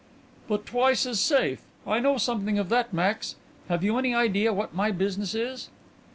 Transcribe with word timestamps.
"But 0.47 0.65
twice 0.65 1.05
as 1.05 1.19
safe. 1.19 1.61
I 1.85 1.99
know 1.99 2.17
something 2.17 2.57
of 2.57 2.69
that, 2.69 2.91
Max.... 2.91 3.35
Have 3.69 3.83
you 3.83 3.99
any 3.99 4.15
idea 4.15 4.51
what 4.51 4.73
my 4.73 4.89
business 4.89 5.35
is?" 5.35 5.69